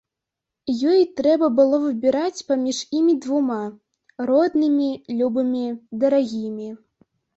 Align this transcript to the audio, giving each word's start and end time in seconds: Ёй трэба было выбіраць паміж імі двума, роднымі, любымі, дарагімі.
Ёй 0.91 1.01
трэба 1.19 1.49
было 1.59 1.75
выбіраць 1.83 2.45
паміж 2.49 2.79
імі 2.99 3.13
двума, 3.25 3.59
роднымі, 4.31 4.89
любымі, 5.21 5.63
дарагімі. 6.07 6.69